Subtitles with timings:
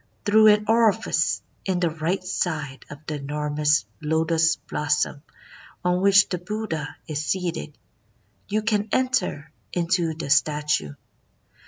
[0.25, 5.21] "Through an orifice in the right side of the enormous lotus blossom
[5.85, 7.77] on which the Buddha is seated,
[8.47, 10.95] you can enter into the statue.